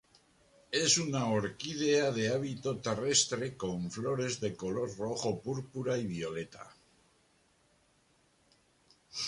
Es 0.77 0.93
una 1.01 1.19
orquídea 1.33 2.07
de 2.15 2.23
hábito 2.33 2.73
terrestre 2.87 3.51
con 3.55 3.91
flores 3.91 4.39
de 4.39 4.55
color 4.55 4.97
rojo 4.97 5.39
púrpura 5.43 5.95
y 5.99 6.07
violeta. 6.07 6.67